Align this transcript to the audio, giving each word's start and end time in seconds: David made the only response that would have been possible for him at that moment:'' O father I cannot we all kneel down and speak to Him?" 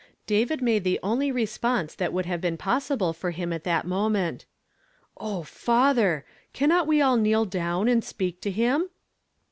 David 0.25 0.63
made 0.63 0.83
the 0.83 0.99
only 1.03 1.31
response 1.31 1.93
that 1.93 2.11
would 2.11 2.25
have 2.25 2.41
been 2.41 2.57
possible 2.57 3.13
for 3.13 3.29
him 3.29 3.53
at 3.53 3.63
that 3.65 3.85
moment:'' 3.85 4.47
O 5.31 5.43
father 5.43 6.25
I 6.27 6.41
cannot 6.57 6.87
we 6.87 7.01
all 7.03 7.17
kneel 7.17 7.45
down 7.45 7.87
and 7.87 8.03
speak 8.03 8.41
to 8.41 8.49
Him?" 8.49 8.89